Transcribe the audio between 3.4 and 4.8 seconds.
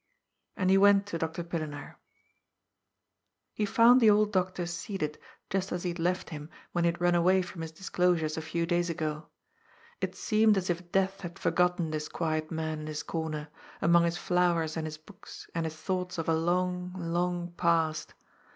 He found the old doctor